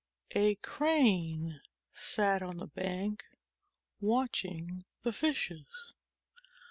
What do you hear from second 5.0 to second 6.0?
the Fishes.